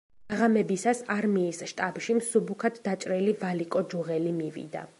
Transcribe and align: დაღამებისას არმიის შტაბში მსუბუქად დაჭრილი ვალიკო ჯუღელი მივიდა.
დაღამებისას 0.31 1.01
არმიის 1.15 1.59
შტაბში 1.71 2.15
მსუბუქად 2.21 2.79
დაჭრილი 2.89 3.35
ვალიკო 3.43 3.85
ჯუღელი 3.93 4.33
მივიდა. 4.41 4.87